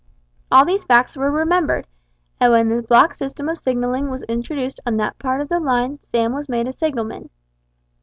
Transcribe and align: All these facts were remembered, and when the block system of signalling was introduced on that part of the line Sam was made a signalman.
All 0.51 0.65
these 0.65 0.83
facts 0.83 1.15
were 1.15 1.29
remembered, 1.29 1.85
and 2.39 2.51
when 2.51 2.69
the 2.69 2.81
block 2.81 3.13
system 3.13 3.47
of 3.47 3.59
signalling 3.59 4.09
was 4.09 4.23
introduced 4.23 4.79
on 4.83 4.97
that 4.97 5.19
part 5.19 5.41
of 5.41 5.49
the 5.49 5.59
line 5.59 5.99
Sam 6.01 6.33
was 6.33 6.49
made 6.49 6.67
a 6.67 6.73
signalman. 6.73 7.29